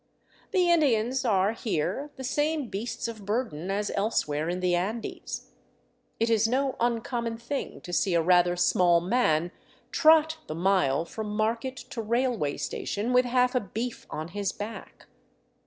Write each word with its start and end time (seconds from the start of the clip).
The 0.49 0.67
Indians 0.71 1.23
are 1.25 1.51
here 1.53 2.09
the 2.15 2.23
same 2.23 2.69
beasts 2.69 3.07
of 3.07 3.23
burden 3.23 3.69
as 3.69 3.91
elsewhere 3.93 4.49
in 4.49 4.59
the 4.59 4.73
Andes. 4.73 5.51
It 6.19 6.27
is 6.27 6.47
no 6.47 6.75
uncommon 6.79 7.37
thing 7.37 7.81
to 7.81 7.93
see 7.93 8.15
a 8.15 8.21
rather 8.23 8.55
small 8.55 8.99
man 8.99 9.51
trot 9.91 10.39
the 10.47 10.55
mile 10.55 11.05
from 11.05 11.35
market 11.37 11.75
to 11.77 12.01
railway 12.01 12.57
station 12.57 13.13
with 13.13 13.25
half 13.25 13.53
a 13.53 13.59
beef 13.59 14.07
on 14.09 14.29
his 14.29 14.51
back. 14.51 15.05